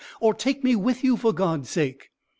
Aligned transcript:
Or 0.19 0.33
take 0.33 0.63
me 0.63 0.75
with 0.75 1.03
you 1.03 1.15
for 1.15 1.31
God's 1.31 1.69
sake!" 1.69 2.09